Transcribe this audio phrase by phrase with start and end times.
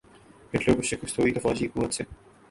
[0.53, 2.03] Hitler کو شکست ہوئی تو فوجی قوت سے۔